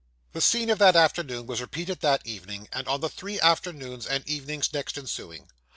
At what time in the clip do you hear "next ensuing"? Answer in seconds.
4.73-5.47